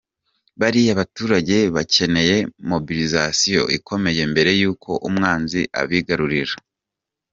Bariya 0.59 0.91
baturage 0.99 1.57
bakeneye 1.75 2.37
mobilisation 2.71 3.65
ikomeye 3.77 4.21
mbere 4.31 4.51
y’uko 4.59 4.89
Umwanzi 5.07 5.61
abigarurira. 5.81 6.55